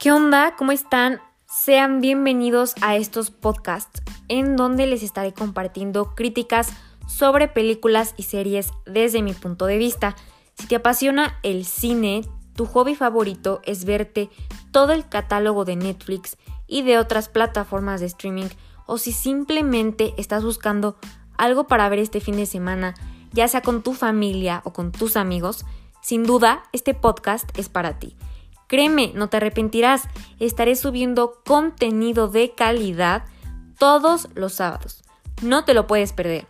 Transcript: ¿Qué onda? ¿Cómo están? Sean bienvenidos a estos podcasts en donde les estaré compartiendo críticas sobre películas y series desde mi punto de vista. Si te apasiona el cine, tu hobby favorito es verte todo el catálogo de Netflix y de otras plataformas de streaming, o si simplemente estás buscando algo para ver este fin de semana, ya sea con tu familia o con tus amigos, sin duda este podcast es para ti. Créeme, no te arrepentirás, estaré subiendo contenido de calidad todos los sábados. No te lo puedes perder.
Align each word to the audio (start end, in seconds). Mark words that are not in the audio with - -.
¿Qué 0.00 0.12
onda? 0.12 0.56
¿Cómo 0.56 0.72
están? 0.72 1.20
Sean 1.46 2.00
bienvenidos 2.00 2.74
a 2.80 2.96
estos 2.96 3.30
podcasts 3.30 4.00
en 4.28 4.56
donde 4.56 4.86
les 4.86 5.02
estaré 5.02 5.34
compartiendo 5.34 6.14
críticas 6.14 6.70
sobre 7.06 7.48
películas 7.48 8.14
y 8.16 8.22
series 8.22 8.70
desde 8.86 9.20
mi 9.20 9.34
punto 9.34 9.66
de 9.66 9.76
vista. 9.76 10.16
Si 10.54 10.66
te 10.66 10.76
apasiona 10.76 11.38
el 11.42 11.66
cine, 11.66 12.22
tu 12.54 12.64
hobby 12.64 12.94
favorito 12.94 13.60
es 13.64 13.84
verte 13.84 14.30
todo 14.70 14.92
el 14.92 15.06
catálogo 15.06 15.66
de 15.66 15.76
Netflix 15.76 16.38
y 16.66 16.80
de 16.80 16.96
otras 16.96 17.28
plataformas 17.28 18.00
de 18.00 18.06
streaming, 18.06 18.48
o 18.86 18.96
si 18.96 19.12
simplemente 19.12 20.14
estás 20.16 20.42
buscando 20.42 20.96
algo 21.36 21.66
para 21.66 21.86
ver 21.90 21.98
este 21.98 22.20
fin 22.20 22.36
de 22.36 22.46
semana, 22.46 22.94
ya 23.32 23.48
sea 23.48 23.60
con 23.60 23.82
tu 23.82 23.92
familia 23.92 24.62
o 24.64 24.72
con 24.72 24.92
tus 24.92 25.18
amigos, 25.18 25.66
sin 26.00 26.24
duda 26.24 26.62
este 26.72 26.94
podcast 26.94 27.50
es 27.58 27.68
para 27.68 27.98
ti. 27.98 28.16
Créeme, 28.70 29.10
no 29.16 29.28
te 29.28 29.38
arrepentirás, 29.38 30.04
estaré 30.38 30.76
subiendo 30.76 31.42
contenido 31.44 32.28
de 32.28 32.54
calidad 32.54 33.24
todos 33.80 34.28
los 34.36 34.52
sábados. 34.52 35.02
No 35.42 35.64
te 35.64 35.74
lo 35.74 35.88
puedes 35.88 36.12
perder. 36.12 36.46